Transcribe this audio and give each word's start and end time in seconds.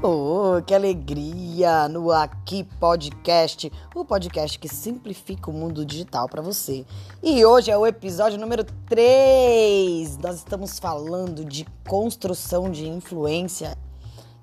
Oh, 0.00 0.62
que 0.64 0.72
alegria 0.72 1.88
no 1.88 2.12
Aqui 2.12 2.62
Podcast, 2.78 3.72
o 3.92 4.04
podcast 4.04 4.56
que 4.56 4.68
simplifica 4.68 5.50
o 5.50 5.52
mundo 5.52 5.84
digital 5.84 6.28
para 6.28 6.40
você. 6.40 6.86
E 7.20 7.44
hoje 7.44 7.72
é 7.72 7.76
o 7.76 7.84
episódio 7.84 8.38
número 8.38 8.62
3. 8.86 10.18
Nós 10.18 10.36
estamos 10.36 10.78
falando 10.78 11.44
de 11.44 11.66
construção 11.84 12.70
de 12.70 12.86
influência 12.86 13.76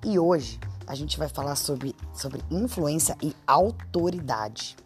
e 0.04 0.18
hoje 0.18 0.60
a 0.86 0.94
gente 0.94 1.18
vai 1.18 1.26
falar 1.26 1.56
sobre, 1.56 1.96
sobre 2.12 2.42
influência 2.50 3.16
e 3.22 3.34
autoridade. 3.46 4.76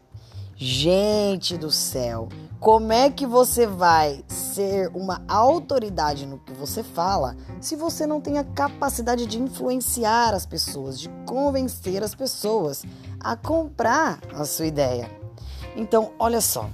Gente 0.62 1.56
do 1.56 1.70
céu, 1.70 2.28
como 2.60 2.92
é 2.92 3.08
que 3.08 3.26
você 3.26 3.66
vai 3.66 4.22
ser 4.28 4.90
uma 4.94 5.22
autoridade 5.26 6.26
no 6.26 6.36
que 6.36 6.52
você 6.52 6.82
fala 6.82 7.34
se 7.62 7.74
você 7.74 8.06
não 8.06 8.20
tem 8.20 8.36
a 8.36 8.44
capacidade 8.44 9.24
de 9.24 9.40
influenciar 9.40 10.34
as 10.34 10.44
pessoas, 10.44 11.00
de 11.00 11.08
convencer 11.24 12.04
as 12.04 12.14
pessoas 12.14 12.84
a 13.18 13.34
comprar 13.36 14.20
a 14.34 14.44
sua 14.44 14.66
ideia? 14.66 15.10
Então, 15.74 16.12
olha 16.18 16.42
só, 16.42 16.68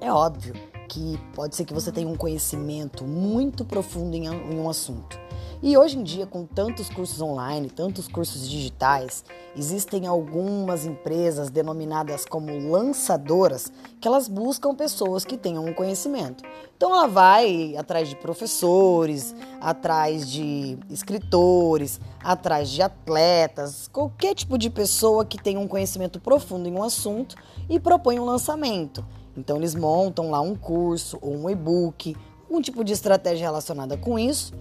é 0.00 0.12
óbvio 0.12 0.54
que 0.88 1.18
pode 1.34 1.56
ser 1.56 1.64
que 1.64 1.74
você 1.74 1.90
tenha 1.90 2.06
um 2.06 2.14
conhecimento 2.14 3.02
muito 3.02 3.64
profundo 3.64 4.14
em 4.14 4.30
um 4.30 4.70
assunto. 4.70 5.23
E 5.66 5.78
hoje 5.78 5.98
em 5.98 6.02
dia, 6.02 6.26
com 6.26 6.44
tantos 6.44 6.90
cursos 6.90 7.22
online, 7.22 7.70
tantos 7.70 8.06
cursos 8.06 8.46
digitais, 8.46 9.24
existem 9.56 10.06
algumas 10.06 10.84
empresas 10.84 11.48
denominadas 11.48 12.26
como 12.26 12.70
lançadoras 12.70 13.72
que 13.98 14.06
elas 14.06 14.28
buscam 14.28 14.74
pessoas 14.74 15.24
que 15.24 15.38
tenham 15.38 15.64
um 15.64 15.72
conhecimento. 15.72 16.44
Então 16.76 16.90
ela 16.90 17.06
vai 17.06 17.74
atrás 17.78 18.10
de 18.10 18.16
professores, 18.16 19.34
atrás 19.58 20.30
de 20.30 20.76
escritores, 20.90 21.98
atrás 22.22 22.68
de 22.68 22.82
atletas, 22.82 23.88
qualquer 23.90 24.34
tipo 24.34 24.58
de 24.58 24.68
pessoa 24.68 25.24
que 25.24 25.42
tenha 25.42 25.58
um 25.58 25.66
conhecimento 25.66 26.20
profundo 26.20 26.68
em 26.68 26.72
um 26.72 26.82
assunto 26.82 27.36
e 27.70 27.80
propõe 27.80 28.20
um 28.20 28.26
lançamento. 28.26 29.02
Então 29.34 29.56
eles 29.56 29.74
montam 29.74 30.30
lá 30.30 30.42
um 30.42 30.54
curso 30.54 31.18
ou 31.22 31.34
um 31.34 31.48
e-book, 31.48 32.14
um 32.50 32.60
tipo 32.60 32.84
de 32.84 32.92
estratégia 32.92 33.46
relacionada 33.46 33.96
com 33.96 34.18
isso 34.18 34.52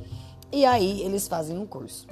e 0.53 0.65
aí 0.65 1.01
eles 1.01 1.27
fazem 1.27 1.57
um 1.57 1.65
curso, 1.65 2.05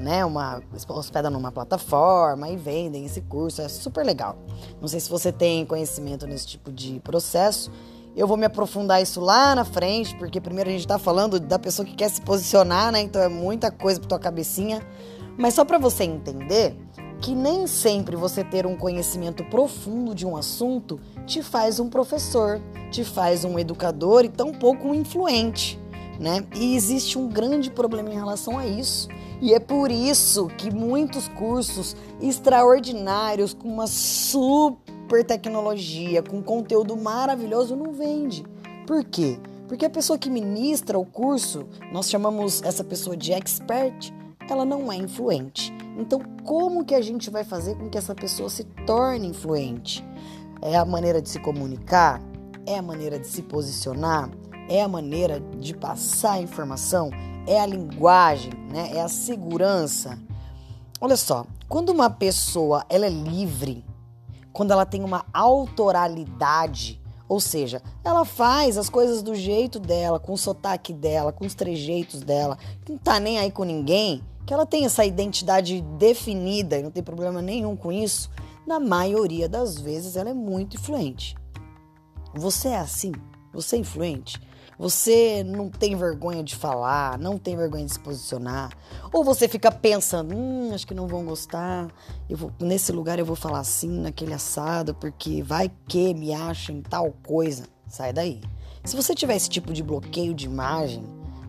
né? 0.00 0.24
Uma 0.24 0.60
hospedam 0.88 1.30
numa 1.30 1.52
plataforma 1.52 2.48
e 2.48 2.56
vendem 2.56 3.06
esse 3.06 3.20
curso, 3.20 3.62
é 3.62 3.68
super 3.68 4.04
legal. 4.04 4.36
Não 4.80 4.88
sei 4.88 4.98
se 4.98 5.08
você 5.08 5.30
tem 5.30 5.64
conhecimento 5.64 6.26
nesse 6.26 6.48
tipo 6.48 6.72
de 6.72 6.98
processo. 6.98 7.70
Eu 8.16 8.26
vou 8.26 8.36
me 8.36 8.46
aprofundar 8.46 9.00
isso 9.00 9.20
lá 9.20 9.54
na 9.54 9.64
frente, 9.64 10.16
porque 10.16 10.40
primeiro 10.40 10.70
a 10.70 10.72
gente 10.72 10.82
está 10.82 10.98
falando 10.98 11.38
da 11.38 11.58
pessoa 11.58 11.86
que 11.86 11.94
quer 11.94 12.08
se 12.08 12.20
posicionar, 12.20 12.90
né? 12.90 13.00
Então 13.00 13.22
é 13.22 13.28
muita 13.28 13.70
coisa 13.70 14.00
para 14.00 14.08
tua 14.08 14.18
cabecinha. 14.18 14.82
Mas 15.38 15.54
só 15.54 15.64
para 15.64 15.78
você 15.78 16.02
entender 16.02 16.76
que 17.20 17.32
nem 17.32 17.66
sempre 17.68 18.16
você 18.16 18.42
ter 18.42 18.66
um 18.66 18.76
conhecimento 18.76 19.44
profundo 19.44 20.16
de 20.16 20.26
um 20.26 20.36
assunto 20.36 21.00
te 21.26 21.42
faz 21.42 21.78
um 21.78 21.88
professor, 21.88 22.60
te 22.90 23.04
faz 23.04 23.44
um 23.44 23.56
educador 23.56 24.24
e 24.24 24.28
tampouco 24.28 24.88
um 24.88 24.94
influente 24.94 25.78
né? 26.18 26.44
E 26.54 26.74
existe 26.76 27.18
um 27.18 27.28
grande 27.28 27.70
problema 27.70 28.10
em 28.10 28.14
relação 28.14 28.58
a 28.58 28.66
isso. 28.66 29.08
E 29.40 29.52
é 29.52 29.58
por 29.58 29.90
isso 29.90 30.46
que 30.56 30.74
muitos 30.74 31.28
cursos 31.28 31.96
extraordinários 32.20 33.52
com 33.52 33.68
uma 33.68 33.86
super 33.86 35.24
tecnologia, 35.26 36.22
com 36.22 36.42
conteúdo 36.42 36.96
maravilhoso 36.96 37.76
não 37.76 37.92
vende. 37.92 38.44
Por 38.86 39.04
quê? 39.04 39.38
Porque 39.68 39.84
a 39.84 39.90
pessoa 39.90 40.18
que 40.18 40.30
ministra 40.30 40.98
o 40.98 41.04
curso, 41.04 41.66
nós 41.92 42.08
chamamos 42.08 42.62
essa 42.62 42.84
pessoa 42.84 43.16
de 43.16 43.32
expert, 43.32 44.12
ela 44.48 44.64
não 44.64 44.92
é 44.92 44.96
influente. 44.96 45.72
Então, 45.98 46.20
como 46.44 46.84
que 46.84 46.94
a 46.94 47.00
gente 47.00 47.30
vai 47.30 47.44
fazer 47.44 47.76
com 47.76 47.88
que 47.88 47.96
essa 47.96 48.14
pessoa 48.14 48.48
se 48.50 48.64
torne 48.86 49.28
influente? 49.28 50.04
É 50.60 50.76
a 50.76 50.84
maneira 50.84 51.20
de 51.20 51.28
se 51.28 51.38
comunicar? 51.38 52.20
É 52.66 52.78
a 52.78 52.82
maneira 52.82 53.18
de 53.18 53.26
se 53.26 53.42
posicionar? 53.42 54.30
É 54.68 54.82
a 54.82 54.88
maneira 54.88 55.40
de 55.58 55.74
passar 55.74 56.32
a 56.32 56.40
informação, 56.40 57.10
é 57.46 57.60
a 57.60 57.66
linguagem, 57.66 58.52
né? 58.70 58.90
é 58.94 59.00
a 59.00 59.08
segurança. 59.08 60.18
Olha 61.00 61.16
só, 61.16 61.46
quando 61.68 61.90
uma 61.90 62.08
pessoa 62.08 62.84
ela 62.88 63.06
é 63.06 63.10
livre, 63.10 63.84
quando 64.52 64.70
ela 64.70 64.86
tem 64.86 65.02
uma 65.02 65.24
autoralidade, 65.32 67.00
ou 67.28 67.40
seja, 67.40 67.82
ela 68.04 68.24
faz 68.24 68.78
as 68.78 68.88
coisas 68.88 69.22
do 69.22 69.34
jeito 69.34 69.78
dela, 69.78 70.20
com 70.20 70.32
o 70.32 70.38
sotaque 70.38 70.92
dela, 70.92 71.32
com 71.32 71.44
os 71.44 71.54
trejeitos 71.54 72.20
dela, 72.20 72.56
não 72.88 72.96
tá 72.96 73.18
nem 73.18 73.38
aí 73.38 73.50
com 73.50 73.64
ninguém, 73.64 74.22
que 74.46 74.52
ela 74.52 74.66
tem 74.66 74.84
essa 74.84 75.04
identidade 75.04 75.80
definida 75.98 76.78
e 76.78 76.82
não 76.82 76.90
tem 76.90 77.02
problema 77.02 77.40
nenhum 77.40 77.74
com 77.76 77.90
isso, 77.90 78.30
na 78.66 78.78
maioria 78.78 79.48
das 79.48 79.78
vezes 79.78 80.16
ela 80.16 80.30
é 80.30 80.34
muito 80.34 80.76
influente. 80.76 81.34
Você 82.34 82.68
é 82.68 82.78
assim? 82.78 83.12
Você 83.54 83.76
é 83.76 83.78
influente? 83.78 84.40
Você 84.78 85.44
não 85.44 85.70
tem 85.70 85.94
vergonha 85.94 86.42
de 86.42 86.56
falar, 86.56 87.16
não 87.18 87.38
tem 87.38 87.56
vergonha 87.56 87.86
de 87.86 87.92
se 87.92 88.00
posicionar, 88.00 88.72
ou 89.12 89.22
você 89.22 89.46
fica 89.46 89.70
pensando, 89.70 90.34
hum, 90.34 90.72
acho 90.74 90.86
que 90.86 90.94
não 90.94 91.06
vão 91.06 91.24
gostar. 91.24 91.88
Eu 92.28 92.36
vou 92.36 92.52
nesse 92.60 92.90
lugar 92.90 93.18
eu 93.18 93.24
vou 93.24 93.36
falar 93.36 93.60
assim, 93.60 93.88
naquele 93.88 94.34
assado, 94.34 94.94
porque 94.94 95.42
vai 95.42 95.70
que 95.86 96.12
me 96.12 96.34
achem 96.34 96.82
tal 96.82 97.12
coisa. 97.24 97.64
Sai 97.86 98.12
daí. 98.12 98.40
Se 98.84 98.96
você 98.96 99.14
tiver 99.14 99.36
esse 99.36 99.48
tipo 99.48 99.72
de 99.72 99.82
bloqueio 99.82 100.34
de 100.34 100.46
imagem, 100.46 101.04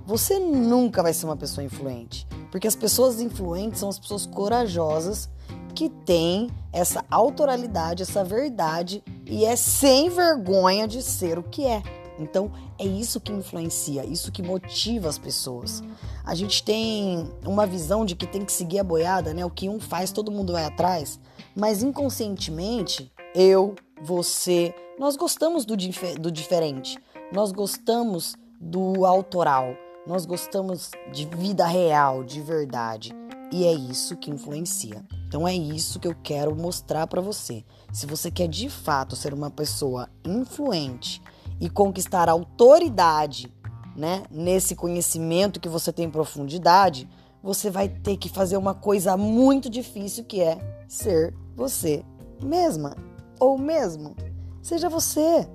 você 0.05 0.37
nunca 0.37 1.01
vai 1.01 1.13
ser 1.13 1.25
uma 1.25 1.35
pessoa 1.35 1.65
influente, 1.65 2.27
porque 2.51 2.67
as 2.67 2.75
pessoas 2.75 3.19
influentes 3.19 3.79
são 3.79 3.89
as 3.89 3.97
pessoas 3.97 4.27
corajosas 4.27 5.27
que 5.73 5.89
têm 5.89 6.49
essa 6.71 7.03
autoralidade, 7.09 8.03
essa 8.03 8.23
verdade 8.23 9.03
e 9.27 9.45
é 9.45 9.55
sem 9.55 10.09
vergonha 10.09 10.87
de 10.87 11.01
ser 11.01 11.39
o 11.39 11.43
que 11.43 11.65
é. 11.65 11.81
Então, 12.17 12.51
é 12.79 12.85
isso 12.85 13.19
que 13.19 13.31
influencia, 13.31 14.05
isso 14.05 14.31
que 14.31 14.41
motiva 14.41 15.09
as 15.09 15.17
pessoas. 15.17 15.83
A 16.23 16.33
gente 16.33 16.63
tem 16.63 17.29
uma 17.45 17.65
visão 17.65 18.05
de 18.05 18.15
que 18.15 18.25
tem 18.25 18.45
que 18.45 18.51
seguir 18.51 18.79
a 18.79 18.83
boiada, 18.83 19.33
né? 19.33 19.45
O 19.45 19.49
que 19.49 19.67
um 19.67 19.79
faz, 19.79 20.11
todo 20.11 20.31
mundo 20.31 20.53
vai 20.53 20.63
atrás. 20.63 21.19
Mas 21.55 21.83
inconscientemente, 21.83 23.11
eu, 23.33 23.75
você, 24.01 24.73
nós 24.97 25.15
gostamos 25.15 25.65
do, 25.65 25.75
dif 25.75 26.15
do 26.15 26.31
diferente. 26.31 26.97
Nós 27.33 27.51
gostamos 27.51 28.35
do 28.59 29.05
autoral. 29.05 29.75
Nós 30.07 30.25
gostamos 30.25 30.91
de 31.11 31.25
vida 31.25 31.65
real, 31.65 32.23
de 32.23 32.39
verdade. 32.41 33.13
E 33.51 33.65
é 33.65 33.73
isso 33.73 34.15
que 34.15 34.31
influencia. 34.31 35.03
Então 35.35 35.45
é 35.45 35.53
isso 35.53 35.99
que 35.99 36.07
eu 36.07 36.15
quero 36.23 36.55
mostrar 36.55 37.07
para 37.07 37.19
você. 37.19 37.65
Se 37.91 38.05
você 38.05 38.31
quer 38.31 38.47
de 38.47 38.69
fato 38.69 39.17
ser 39.17 39.33
uma 39.33 39.51
pessoa 39.51 40.07
influente, 40.23 41.21
e 41.59 41.69
conquistar 41.69 42.29
autoridade, 42.29 43.53
né, 43.97 44.23
nesse 44.31 44.77
conhecimento 44.77 45.59
que 45.59 45.67
você 45.67 45.91
tem 45.91 46.05
em 46.05 46.09
profundidade, 46.09 47.09
você 47.43 47.69
vai 47.69 47.89
ter 47.89 48.15
que 48.15 48.29
fazer 48.29 48.55
uma 48.55 48.73
coisa 48.73 49.17
muito 49.17 49.69
difícil 49.69 50.23
que 50.23 50.39
é 50.39 50.57
ser 50.87 51.33
você 51.53 52.01
mesma 52.41 52.95
ou 53.37 53.57
mesmo. 53.57 54.15
Seja 54.61 54.87
você. 54.87 55.45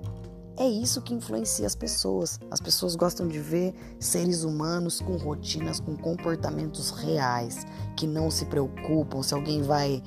É 0.61 0.69
isso 0.69 1.01
que 1.01 1.11
influencia 1.11 1.65
as 1.65 1.73
pessoas. 1.73 2.39
As 2.51 2.61
pessoas 2.61 2.95
gostam 2.95 3.27
de 3.27 3.39
ver 3.39 3.73
seres 3.99 4.43
humanos 4.43 5.01
com 5.01 5.17
rotinas, 5.17 5.79
com 5.79 5.97
comportamentos 5.97 6.91
reais, 6.91 7.65
que 7.97 8.05
não 8.05 8.29
se 8.29 8.45
preocupam 8.45 9.23
se 9.23 9.33
alguém 9.33 9.63
vai 9.63 10.03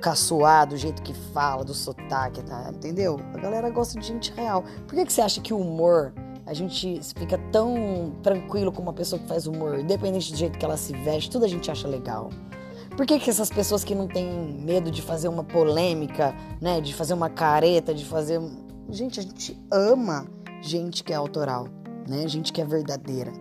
caçoar 0.00 0.68
do 0.68 0.76
jeito 0.76 1.02
que 1.02 1.12
fala, 1.12 1.64
do 1.64 1.74
sotaque, 1.74 2.40
tá? 2.44 2.70
entendeu? 2.72 3.18
A 3.34 3.38
galera 3.38 3.68
gosta 3.68 3.98
de 3.98 4.06
gente 4.06 4.30
real. 4.30 4.62
Por 4.86 4.94
que, 4.94 5.06
que 5.06 5.12
você 5.12 5.22
acha 5.22 5.40
que 5.40 5.52
o 5.52 5.58
humor, 5.58 6.14
a 6.46 6.54
gente 6.54 7.00
fica 7.18 7.36
tão 7.50 8.12
tranquilo 8.22 8.70
com 8.70 8.82
uma 8.82 8.92
pessoa 8.92 9.20
que 9.20 9.26
faz 9.26 9.48
humor, 9.48 9.80
independente 9.80 10.30
do 10.30 10.38
jeito 10.38 10.56
que 10.56 10.64
ela 10.64 10.76
se 10.76 10.92
veste, 10.92 11.28
tudo 11.28 11.44
a 11.44 11.48
gente 11.48 11.68
acha 11.68 11.88
legal? 11.88 12.30
Por 12.96 13.04
que, 13.04 13.18
que 13.18 13.28
essas 13.28 13.50
pessoas 13.50 13.84
que 13.84 13.94
não 13.94 14.08
têm 14.08 14.26
medo 14.64 14.90
de 14.90 15.02
fazer 15.02 15.28
uma 15.28 15.44
polêmica, 15.44 16.34
né, 16.60 16.80
de 16.80 16.94
fazer 16.94 17.12
uma 17.12 17.28
careta, 17.28 17.92
de 17.92 18.04
fazer. 18.04 18.40
Gente, 18.88 19.18
a 19.20 19.22
gente 19.22 19.60
ama 19.70 20.26
gente 20.62 21.02
que 21.02 21.12
é 21.12 21.16
autoral, 21.16 21.68
né? 22.08 22.28
Gente 22.28 22.52
que 22.52 22.60
é 22.60 22.64
verdadeira. 22.64 23.32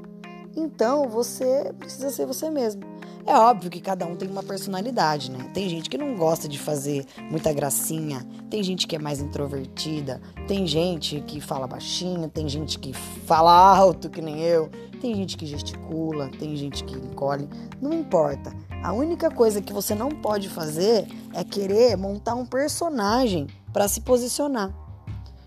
Então 0.55 1.07
você 1.09 1.73
precisa 1.77 2.09
ser 2.09 2.25
você 2.25 2.49
mesmo. 2.49 2.81
É 3.27 3.35
óbvio 3.35 3.71
que 3.71 3.81
cada 3.81 4.05
um 4.05 4.15
tem 4.15 4.29
uma 4.29 4.43
personalidade, 4.43 5.31
né? 5.31 5.49
Tem 5.53 5.67
gente 5.67 5.89
que 5.89 5.97
não 5.97 6.15
gosta 6.15 6.47
de 6.47 6.59
fazer 6.59 7.05
muita 7.29 7.51
gracinha, 7.51 8.25
tem 8.49 8.61
gente 8.63 8.87
que 8.87 8.95
é 8.95 8.99
mais 8.99 9.19
introvertida, 9.19 10.21
tem 10.47 10.65
gente 10.67 11.21
que 11.21 11.41
fala 11.41 11.67
baixinho, 11.67 12.29
tem 12.29 12.47
gente 12.47 12.77
que 12.77 12.93
fala 12.93 13.51
alto, 13.51 14.09
que 14.09 14.21
nem 14.21 14.41
eu, 14.41 14.69
tem 15.01 15.15
gente 15.15 15.37
que 15.37 15.45
gesticula, 15.45 16.29
tem 16.39 16.55
gente 16.55 16.83
que 16.83 16.95
encolhe. 16.95 17.49
Não 17.81 17.91
importa. 17.93 18.53
A 18.83 18.93
única 18.93 19.31
coisa 19.31 19.61
que 19.61 19.73
você 19.73 19.95
não 19.95 20.09
pode 20.09 20.47
fazer 20.47 21.07
é 21.33 21.43
querer 21.43 21.97
montar 21.97 22.35
um 22.35 22.45
personagem 22.45 23.47
para 23.73 23.87
se 23.87 24.01
posicionar. 24.01 24.84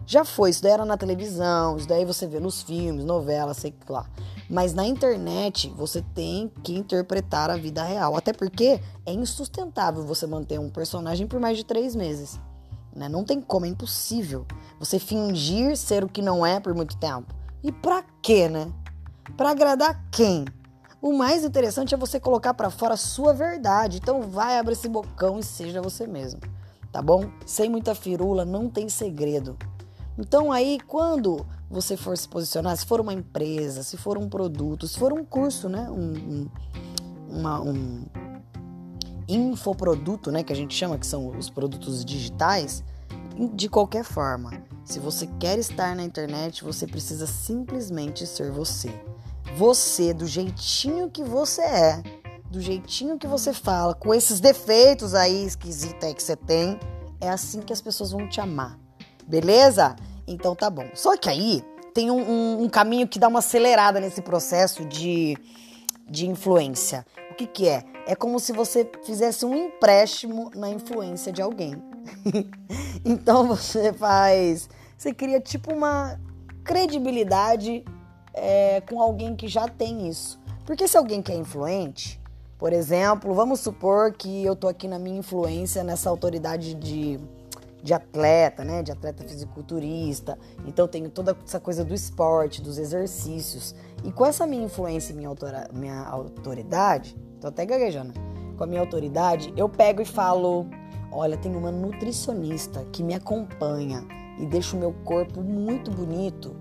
Já 0.09 0.25
foi, 0.25 0.49
isso 0.49 0.63
daí 0.63 0.73
era 0.73 0.87
na 0.87 0.97
televisão, 0.97 1.77
isso 1.77 1.87
daí 1.87 2.03
você 2.03 2.27
vê 2.27 2.41
nos 2.41 2.63
filmes, 2.63 3.05
novelas, 3.05 3.59
sei 3.59 3.75
lá. 3.87 4.07
Mas 4.49 4.73
na 4.73 4.87
internet 4.87 5.69
você 5.77 6.03
tem 6.15 6.51
que 6.65 6.75
interpretar 6.75 7.51
a 7.51 7.59
vida 7.59 7.83
real. 7.83 8.17
Até 8.17 8.33
porque 8.33 8.81
é 9.05 9.13
insustentável 9.13 10.03
você 10.03 10.27
manter 10.27 10.59
um 10.59 10.71
personagem 10.71 11.27
por 11.27 11.39
mais 11.39 11.59
de 11.59 11.65
três 11.65 11.95
meses. 11.95 12.41
Né? 12.97 13.07
Não 13.07 13.23
tem 13.23 13.39
como, 13.39 13.67
é 13.67 13.69
impossível. 13.69 14.47
Você 14.81 14.99
fingir 14.99 15.77
ser 15.77 16.03
o 16.03 16.09
que 16.09 16.23
não 16.23 16.45
é 16.45 16.59
por 16.59 16.75
muito 16.75 16.97
tempo. 16.97 17.35
E 17.63 17.71
pra 17.71 18.03
quê, 18.23 18.49
né? 18.49 18.73
Pra 19.37 19.51
agradar 19.51 20.09
quem? 20.11 20.47
O 21.03 21.13
mais 21.13 21.45
interessante 21.45 21.95
é 21.95 21.99
você 21.99 22.19
colocar 22.19 22.55
para 22.55 22.71
fora 22.71 22.95
a 22.95 22.97
sua 22.97 23.35
verdade. 23.35 23.99
Então 23.99 24.23
vai, 24.23 24.59
abre 24.59 24.73
esse 24.73 24.89
bocão 24.89 25.39
e 25.39 25.43
seja 25.43 25.83
você 25.83 26.07
mesmo. 26.07 26.41
Tá 26.91 27.03
bom? 27.03 27.31
Sem 27.45 27.69
muita 27.69 27.95
firula, 27.95 28.47
não 28.47 28.71
tem 28.71 28.89
segredo. 28.89 29.55
Então 30.19 30.51
aí 30.51 30.81
quando 30.87 31.47
você 31.71 31.97
for 31.97 32.17
se 32.19 32.29
posicionar, 32.29 32.77
se 32.77 32.85
for 32.85 33.01
uma 33.01 33.13
empresa, 33.13 33.83
se 33.83 33.97
for 33.97 34.19
um 34.19 34.29
produto, 34.29 34.89
se 34.89 34.99
for 34.99 35.13
um 35.13 35.25
curso, 35.25 35.69
né? 35.69 35.89
Um, 35.91 36.13
um, 36.13 36.51
uma, 37.29 37.61
um 37.61 38.05
infoproduto, 39.29 40.33
né? 40.33 40.43
Que 40.43 40.53
a 40.53 40.57
gente 40.57 40.75
chama, 40.75 40.99
que 40.99 41.07
são 41.07 41.29
os 41.37 41.49
produtos 41.49 42.05
digitais, 42.05 42.83
de 43.55 43.69
qualquer 43.69 44.03
forma. 44.03 44.51
Se 44.85 44.99
você 44.99 45.27
quer 45.39 45.59
estar 45.59 45.95
na 45.95 46.03
internet, 46.03 46.65
você 46.65 46.87
precisa 46.87 47.27
simplesmente 47.27 48.27
ser 48.27 48.51
você. 48.51 48.91
Você, 49.57 50.13
do 50.13 50.27
jeitinho 50.27 51.11
que 51.11 51.23
você 51.23 51.63
é, 51.63 52.03
do 52.51 52.61
jeitinho 52.61 53.19
que 53.19 53.27
você 53.27 53.53
fala, 53.53 53.95
com 53.95 54.15
esses 54.15 54.41
defeitos 54.41 55.15
aí 55.15 55.45
esquisitos 55.45 56.03
aí 56.03 56.15
que 56.15 56.23
você 56.23 56.37
tem, 56.37 56.79
é 57.21 57.29
assim 57.29 57.61
que 57.61 57.73
as 57.73 57.81
pessoas 57.81 58.11
vão 58.11 58.29
te 58.29 58.41
amar. 58.41 58.79
Beleza? 59.29 59.95
Então 60.27 60.55
tá 60.55 60.71
bom. 60.71 60.89
Só 60.95 61.15
que 61.17 61.29
aí 61.29 61.63
tem 61.93 62.11
um, 62.11 62.19
um, 62.19 62.63
um 62.63 62.69
caminho 62.69 63.07
que 63.07 63.19
dá 63.19 63.29
uma 63.29 63.41
acelerada 63.41 64.01
nesse 64.01 64.23
processo 64.23 64.87
de, 64.87 65.37
de 66.09 66.27
influência. 66.27 67.05
O 67.31 67.35
que, 67.35 67.47
que 67.47 67.69
é? 67.69 67.85
É 68.07 68.15
como 68.15 68.41
se 68.41 68.53
você 68.53 68.91
fizesse 69.05 69.45
um 69.45 69.55
empréstimo 69.55 70.51
na 70.55 70.71
influência 70.71 71.31
de 71.31 71.43
alguém. 71.43 71.75
então 73.05 73.47
você 73.47 73.93
faz. 73.93 74.71
Você 74.97 75.13
cria 75.13 75.41
tipo 75.41 75.75
uma 75.75 76.19
credibilidade 76.65 77.85
é, 78.33 78.81
com 78.81 79.01
alguém 79.01 79.37
que 79.37 79.47
já 79.47 79.69
tem 79.69 80.09
isso. 80.09 80.41
Porque 80.65 80.89
se 80.89 80.97
alguém 80.97 81.21
que 81.21 81.33
é 81.33 81.37
influente, 81.37 82.19
por 82.59 82.73
exemplo, 82.73 83.35
vamos 83.35 83.61
supor 83.61 84.13
que 84.13 84.43
eu 84.43 84.57
tô 84.57 84.69
aqui 84.69 84.89
na 84.89 84.99
minha 84.99 85.19
influência 85.19 85.85
nessa 85.85 86.09
autoridade 86.09 86.75
de 86.75 87.21
de 87.83 87.95
atleta, 87.95 88.65
né? 88.65 88.83
De 88.83 88.93
atleta 88.93 89.25
fisiculturista. 89.25 90.39
Então 90.67 90.87
tenho 90.89 91.11
toda 91.11 91.37
essa 91.45 91.61
coisa 91.61 91.85
do 91.85 91.95
esporte, 91.95 92.63
dos 92.63 92.79
exercícios. 92.79 93.75
E 94.05 94.13
com 94.13 94.27
essa 94.27 94.47
minha 94.47 94.65
influência 94.65 95.13
e 95.13 95.17
minha, 95.17 95.29
autora, 95.29 95.69
minha 95.73 96.03
autoridade, 96.05 97.17
tô 97.41 97.49
até 97.49 97.65
gaguejando, 97.65 98.13
com 98.57 98.65
a 98.65 98.67
minha 98.67 98.81
autoridade, 98.81 99.53
eu 99.57 99.69
pego 99.69 100.03
e 100.03 100.05
falo: 100.05 100.67
olha, 101.11 101.37
tem 101.37 101.55
uma 101.55 101.71
nutricionista 101.71 102.85
que 102.93 103.03
me 103.03 103.15
acompanha 103.15 104.05
e 104.39 104.47
deixa 104.47 104.77
o 104.77 104.79
meu 104.79 104.93
corpo 105.05 105.41
muito 105.41 105.91
bonito, 105.91 106.57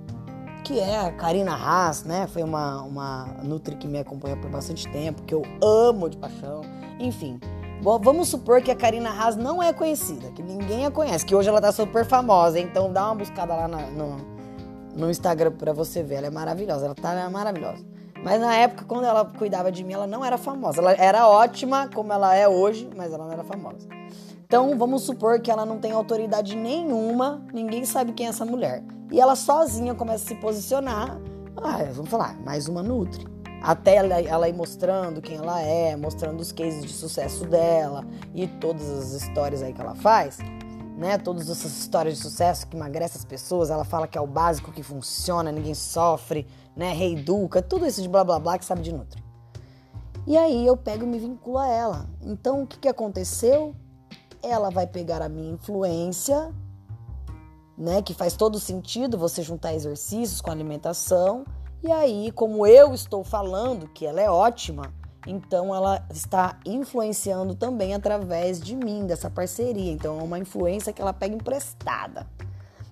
que 0.63 0.79
é 0.79 0.99
a 0.99 1.11
Karina 1.11 1.53
Haas, 1.53 2.03
né? 2.03 2.27
Foi 2.27 2.43
uma, 2.43 2.81
uma 2.81 3.25
nutri 3.43 3.75
que 3.75 3.87
me 3.87 3.99
acompanha 3.99 4.35
por 4.35 4.49
bastante 4.49 4.89
tempo, 4.91 5.23
que 5.23 5.33
eu 5.33 5.43
amo 5.61 6.09
de 6.09 6.17
paixão. 6.17 6.61
Enfim, 6.99 7.39
vamos 7.81 8.29
supor 8.29 8.61
que 8.61 8.71
a 8.71 8.75
Karina 8.75 9.09
Haas 9.09 9.35
não 9.35 9.61
é 9.61 9.71
conhecida, 9.71 10.29
que 10.31 10.41
ninguém 10.41 10.85
a 10.85 10.91
conhece, 10.91 11.25
que 11.25 11.35
hoje 11.35 11.47
ela 11.47 11.61
tá 11.61 11.71
super 11.71 12.05
famosa, 12.05 12.59
então 12.59 12.91
dá 12.91 13.05
uma 13.05 13.15
buscada 13.15 13.55
lá 13.55 13.67
na, 13.67 13.87
no, 13.87 14.17
no 14.95 15.09
Instagram 15.09 15.51
pra 15.51 15.73
você 15.73 16.01
ver. 16.01 16.15
Ela 16.15 16.27
é 16.27 16.31
maravilhosa, 16.31 16.85
ela 16.85 16.95
tá 16.95 17.29
maravilhosa. 17.29 17.85
Mas 18.23 18.41
na 18.41 18.55
época, 18.55 18.83
quando 18.85 19.05
ela 19.05 19.23
cuidava 19.25 19.71
de 19.71 19.83
mim, 19.83 19.93
ela 19.93 20.07
não 20.07 20.25
era 20.25 20.37
famosa. 20.37 20.81
Ela 20.81 20.93
era 20.93 21.27
ótima, 21.27 21.87
como 21.93 22.11
ela 22.11 22.35
é 22.35 22.47
hoje, 22.47 22.89
mas 22.95 23.13
ela 23.13 23.25
não 23.25 23.31
era 23.31 23.43
famosa. 23.43 23.87
Então, 24.45 24.77
vamos 24.77 25.03
supor 25.03 25.39
que 25.39 25.51
ela 25.51 25.65
não 25.65 25.77
tem 25.77 25.91
autoridade 25.91 26.55
nenhuma, 26.55 27.45
ninguém 27.53 27.85
sabe 27.85 28.13
quem 28.13 28.25
é 28.25 28.29
essa 28.29 28.45
mulher. 28.45 28.83
E 29.11 29.19
ela 29.19 29.35
sozinha 29.35 29.93
começa 29.93 30.23
a 30.23 30.27
se 30.27 30.35
posicionar. 30.35 31.19
Ah, 31.57 31.83
vamos 31.91 32.09
falar, 32.09 32.37
mais 32.43 32.67
uma 32.67 32.81
Nutri 32.81 33.36
até 33.61 33.95
ela, 33.95 34.21
ela 34.21 34.49
ir 34.49 34.53
mostrando 34.53 35.21
quem 35.21 35.37
ela 35.37 35.61
é, 35.61 35.95
mostrando 35.95 36.39
os 36.39 36.51
cases 36.51 36.85
de 36.85 36.93
sucesso 36.93 37.45
dela 37.45 38.05
e 38.33 38.47
todas 38.47 38.89
as 38.89 39.11
histórias 39.13 39.61
aí 39.61 39.73
que 39.73 39.81
ela 39.81 39.95
faz, 39.95 40.37
né? 40.97 41.17
Todas 41.17 41.49
essas 41.49 41.77
histórias 41.77 42.17
de 42.17 42.21
sucesso 42.21 42.67
que 42.67 42.75
emagrece 42.75 43.17
as 43.17 43.25
pessoas, 43.25 43.69
ela 43.69 43.83
fala 43.83 44.07
que 44.07 44.17
é 44.17 44.21
o 44.21 44.27
básico 44.27 44.71
que 44.71 44.83
funciona, 44.83 45.51
ninguém 45.51 45.73
sofre, 45.73 46.47
né? 46.75 46.93
Reeduca, 46.93 47.61
tudo 47.61 47.85
isso 47.85 48.01
de 48.01 48.07
blá 48.07 48.23
blá 48.23 48.39
blá 48.39 48.57
que 48.57 48.65
sabe 48.65 48.81
de 48.81 48.93
Nutri. 48.93 49.23
E 50.25 50.37
aí 50.37 50.65
eu 50.65 50.75
pego 50.75 51.03
e 51.03 51.07
me 51.07 51.17
vinculo 51.17 51.57
a 51.57 51.67
ela. 51.67 52.09
Então 52.21 52.63
o 52.63 52.67
que, 52.67 52.77
que 52.77 52.87
aconteceu? 52.87 53.75
Ela 54.43 54.69
vai 54.69 54.85
pegar 54.85 55.21
a 55.21 55.29
minha 55.29 55.53
influência, 55.53 56.53
né? 57.77 58.01
Que 58.01 58.13
faz 58.13 58.35
todo 58.35 58.59
sentido 58.59 59.17
você 59.17 59.41
juntar 59.41 59.73
exercícios 59.73 60.41
com 60.41 60.51
alimentação 60.51 61.43
e 61.83 61.91
aí, 61.91 62.31
como 62.31 62.65
eu 62.65 62.93
estou 62.93 63.23
falando 63.23 63.87
que 63.87 64.05
ela 64.05 64.19
é 64.19 64.29
ótima, 64.29 64.91
então 65.27 65.75
ela 65.75 66.03
está 66.11 66.57
influenciando 66.65 67.53
também 67.53 67.93
através 67.93 68.59
de 68.59 68.75
mim, 68.75 69.05
dessa 69.05 69.29
parceria. 69.29 69.91
Então 69.91 70.19
é 70.19 70.23
uma 70.23 70.39
influência 70.39 70.91
que 70.91 71.01
ela 71.01 71.13
pega 71.13 71.35
emprestada. 71.35 72.25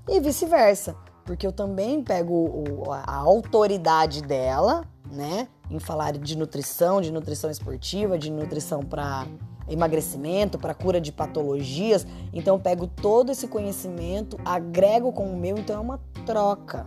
E 0.08 0.20
vice-versa, 0.20 0.96
porque 1.24 1.48
eu 1.48 1.52
também 1.52 2.04
pego 2.04 2.84
a 2.92 3.16
autoridade 3.16 4.22
dela, 4.22 4.86
né, 5.12 5.48
em 5.70 5.80
falar 5.80 6.14
de 6.14 6.38
nutrição, 6.38 7.02
de 7.02 7.12
nutrição 7.12 7.50
esportiva, 7.50 8.18
de 8.18 8.30
nutrição 8.30 8.82
para 8.82 9.26
emagrecimento, 9.68 10.60
para 10.60 10.76
cura 10.76 11.02
de 11.02 11.12
patologias. 11.12 12.06
Então 12.32 12.56
eu 12.56 12.62
pego 12.62 12.86
todo 12.86 13.32
esse 13.32 13.48
conhecimento, 13.48 14.38
agrego 14.46 15.12
com 15.12 15.26
o 15.26 15.36
meu, 15.36 15.58
então 15.58 15.76
é 15.76 15.80
uma 15.80 16.00
troca 16.24 16.86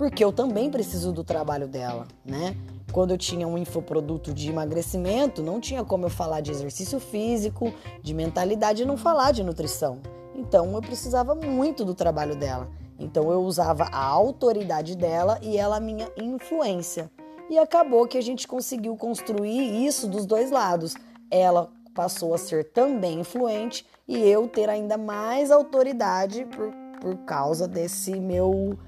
porque 0.00 0.24
eu 0.24 0.32
também 0.32 0.70
preciso 0.70 1.12
do 1.12 1.22
trabalho 1.22 1.68
dela, 1.68 2.08
né? 2.24 2.56
Quando 2.90 3.10
eu 3.10 3.18
tinha 3.18 3.46
um 3.46 3.58
infoproduto 3.58 4.32
de 4.32 4.48
emagrecimento, 4.48 5.42
não 5.42 5.60
tinha 5.60 5.84
como 5.84 6.06
eu 6.06 6.08
falar 6.08 6.40
de 6.40 6.50
exercício 6.50 6.98
físico, 6.98 7.70
de 8.02 8.14
mentalidade 8.14 8.82
e 8.82 8.86
não 8.86 8.96
falar 8.96 9.30
de 9.32 9.44
nutrição. 9.44 10.00
Então 10.34 10.72
eu 10.72 10.80
precisava 10.80 11.34
muito 11.34 11.84
do 11.84 11.94
trabalho 11.94 12.34
dela. 12.34 12.70
Então 12.98 13.30
eu 13.30 13.42
usava 13.42 13.90
a 13.92 14.02
autoridade 14.02 14.96
dela 14.96 15.38
e 15.42 15.58
ela 15.58 15.76
a 15.76 15.80
minha 15.80 16.10
influência. 16.16 17.10
E 17.50 17.58
acabou 17.58 18.08
que 18.08 18.16
a 18.16 18.22
gente 18.22 18.48
conseguiu 18.48 18.96
construir 18.96 19.84
isso 19.86 20.08
dos 20.08 20.24
dois 20.24 20.50
lados. 20.50 20.94
Ela 21.30 21.70
passou 21.94 22.32
a 22.32 22.38
ser 22.38 22.72
também 22.72 23.20
influente 23.20 23.84
e 24.08 24.16
eu 24.16 24.48
ter 24.48 24.70
ainda 24.70 24.96
mais 24.96 25.50
autoridade 25.50 26.46
por, 26.46 26.72
por 27.02 27.18
causa 27.26 27.68
desse 27.68 28.18
meu 28.18 28.78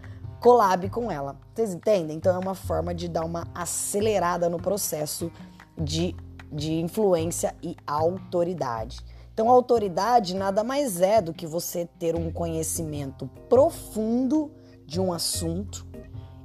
collab 0.43 0.91
com 0.91 1.11
ela. 1.11 1.37
Vocês 1.55 1.73
entendem? 1.73 2.17
Então 2.17 2.35
é 2.35 2.39
uma 2.39 2.55
forma 2.55 2.93
de 2.93 3.09
dar 3.09 3.25
uma 3.25 3.47
acelerada 3.55 4.49
no 4.49 4.59
processo 4.59 5.31
de, 5.79 6.15
de 6.51 6.81
influência 6.81 7.55
e 7.63 7.77
autoridade. 7.87 8.99
Então, 9.33 9.49
a 9.49 9.53
autoridade 9.53 10.37
nada 10.37 10.63
mais 10.63 11.01
é 11.01 11.23
do 11.23 11.33
que 11.33 11.47
você 11.47 11.89
ter 11.99 12.15
um 12.15 12.31
conhecimento 12.31 13.31
profundo 13.49 14.51
de 14.85 15.01
um 15.01 15.11
assunto 15.11 15.87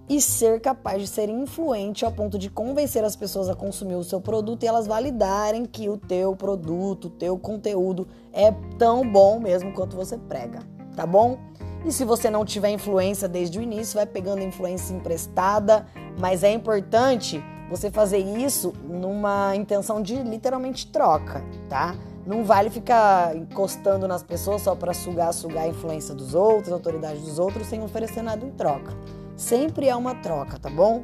e 0.07 0.21
ser 0.21 0.61
capaz 0.61 1.01
de 1.01 1.07
ser 1.07 1.27
influente 1.27 2.05
ao 2.05 2.11
ponto 2.13 2.39
de 2.39 2.49
convencer 2.49 3.03
as 3.03 3.13
pessoas 3.13 3.49
a 3.49 3.55
consumir 3.55 3.95
o 3.95 4.05
seu 4.05 4.21
produto 4.21 4.63
e 4.63 4.67
elas 4.67 4.87
validarem 4.87 5.65
que 5.65 5.89
o 5.89 5.97
teu 5.97 6.33
produto, 6.33 7.05
o 7.05 7.09
teu 7.09 7.37
conteúdo 7.37 8.07
é 8.31 8.53
tão 8.77 9.05
bom 9.11 9.37
mesmo 9.37 9.73
quanto 9.73 9.97
você 9.97 10.17
prega, 10.17 10.59
tá 10.95 11.05
bom? 11.05 11.37
E 11.85 11.91
se 11.91 12.03
você 12.03 12.29
não 12.29 12.43
tiver 12.43 12.71
influência 12.71 13.27
desde 13.27 13.59
o 13.59 13.61
início, 13.61 13.95
vai 13.95 14.05
pegando 14.05 14.41
influência 14.41 14.93
emprestada, 14.93 15.85
mas 16.19 16.43
é 16.43 16.51
importante 16.51 17.43
você 17.69 17.91
fazer 17.91 18.19
isso 18.19 18.73
numa 18.83 19.55
intenção 19.55 20.01
de 20.01 20.15
literalmente 20.15 20.87
troca, 20.87 21.43
tá? 21.69 21.95
Não 22.25 22.43
vale 22.43 22.69
ficar 22.69 23.35
encostando 23.35 24.07
nas 24.07 24.21
pessoas 24.21 24.61
só 24.61 24.75
para 24.75 24.93
sugar, 24.93 25.33
sugar 25.33 25.63
a 25.63 25.67
influência 25.67 26.13
dos 26.13 26.33
outros, 26.33 26.71
a 26.71 26.75
autoridade 26.75 27.19
dos 27.19 27.39
outros, 27.39 27.67
sem 27.67 27.81
oferecer 27.81 28.21
nada 28.21 28.45
em 28.45 28.51
troca. 28.51 28.93
Sempre 29.35 29.87
é 29.87 29.95
uma 29.95 30.15
troca, 30.15 30.59
tá 30.59 30.69
bom? 30.69 31.03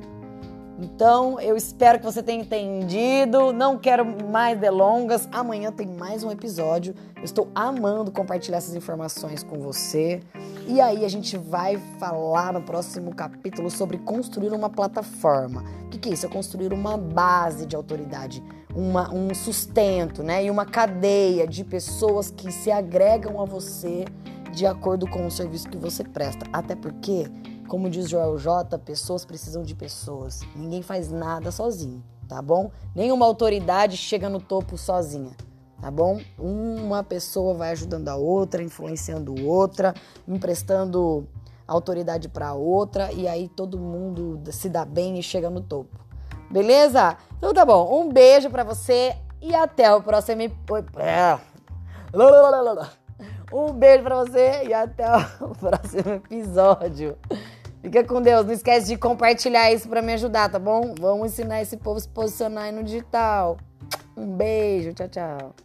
Então, 0.79 1.39
eu 1.39 1.55
espero 1.55 1.99
que 1.99 2.05
você 2.05 2.23
tenha 2.23 2.41
entendido. 2.41 3.53
Não 3.53 3.77
quero 3.77 4.05
mais 4.29 4.59
delongas. 4.59 5.27
Amanhã 5.31 5.71
tem 5.71 5.87
mais 5.87 6.23
um 6.23 6.31
episódio. 6.31 6.95
Eu 7.15 7.23
estou 7.23 7.49
amando 7.53 8.11
compartilhar 8.11 8.57
essas 8.57 8.75
informações 8.75 9.43
com 9.43 9.59
você. 9.59 10.21
E 10.67 10.81
aí 10.81 11.05
a 11.05 11.09
gente 11.09 11.37
vai 11.37 11.77
falar 11.99 12.53
no 12.53 12.61
próximo 12.61 13.13
capítulo 13.13 13.69
sobre 13.69 13.97
construir 13.99 14.51
uma 14.51 14.69
plataforma. 14.69 15.63
O 15.85 15.89
que, 15.89 15.99
que 15.99 16.09
é 16.09 16.13
isso? 16.13 16.25
É 16.25 16.29
construir 16.29 16.73
uma 16.73 16.97
base 16.97 17.65
de 17.67 17.75
autoridade, 17.75 18.43
uma, 18.75 19.13
um 19.13 19.33
sustento, 19.33 20.23
né? 20.23 20.43
E 20.43 20.49
uma 20.49 20.65
cadeia 20.65 21.45
de 21.45 21.63
pessoas 21.63 22.31
que 22.31 22.51
se 22.51 22.71
agregam 22.71 23.39
a 23.39 23.45
você 23.45 24.05
de 24.51 24.65
acordo 24.65 25.07
com 25.07 25.25
o 25.25 25.31
serviço 25.31 25.69
que 25.69 25.77
você 25.77 26.03
presta. 26.03 26.45
Até 26.51 26.75
porque 26.75 27.27
Como 27.73 27.89
diz 27.89 28.07
Joel 28.07 28.37
J, 28.37 28.77
pessoas 28.77 29.25
precisam 29.25 29.63
de 29.63 29.73
pessoas. 29.73 30.41
Ninguém 30.55 30.83
faz 30.83 31.11
nada 31.11 31.49
sozinho, 31.49 32.03
tá 32.29 32.39
bom? 32.39 32.69
Nenhuma 32.93 33.25
autoridade 33.25 33.97
chega 33.97 34.29
no 34.29 34.39
topo 34.39 34.77
sozinha, 34.77 35.31
tá 35.81 35.89
bom? 35.89 36.21
Uma 36.37 37.03
pessoa 37.03 37.55
vai 37.55 37.71
ajudando 37.71 38.09
a 38.09 38.15
outra, 38.15 38.61
influenciando 38.61 39.33
outra, 39.43 39.95
emprestando 40.27 41.27
autoridade 41.67 42.29
para 42.29 42.53
outra 42.53 43.11
e 43.11 43.27
aí 43.27 43.49
todo 43.49 43.79
mundo 43.79 44.39
se 44.51 44.69
dá 44.69 44.85
bem 44.85 45.17
e 45.17 45.23
chega 45.23 45.49
no 45.49 45.61
topo. 45.61 45.97
Beleza? 46.51 47.17
Então 47.39 47.55
tá 47.55 47.65
bom. 47.65 48.03
Um 48.03 48.13
beijo 48.13 48.51
para 48.51 48.63
você 48.63 49.15
e 49.41 49.55
até 49.55 49.91
o 49.91 49.99
próximo. 49.99 50.43
Um 53.51 53.73
beijo 53.73 54.03
para 54.03 54.17
você 54.17 54.63
e 54.67 54.73
até 54.75 55.07
o 55.41 55.49
próximo 55.57 56.13
episódio. 56.13 57.17
Fica 57.83 58.01
com 58.05 58.21
Deus. 58.21 58.45
Não 58.45 58.53
esquece 58.53 58.87
de 58.87 58.97
compartilhar 58.97 59.69
isso 59.71 59.89
para 59.89 60.01
me 60.01 60.13
ajudar, 60.13 60.49
tá 60.49 60.57
bom? 60.57 60.95
Vamos 60.97 61.33
ensinar 61.33 61.61
esse 61.61 61.75
povo 61.75 61.97
a 61.97 61.99
se 61.99 62.07
posicionar 62.07 62.63
aí 62.63 62.71
no 62.71 62.81
digital. 62.81 63.57
Um 64.15 64.25
beijo. 64.25 64.93
Tchau, 64.93 65.09
tchau. 65.09 65.55